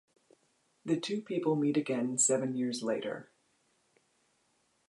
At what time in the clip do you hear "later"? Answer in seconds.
2.81-3.29